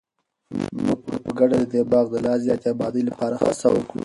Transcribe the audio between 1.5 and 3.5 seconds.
د دې باغ د لا زیاتې ابادۍ لپاره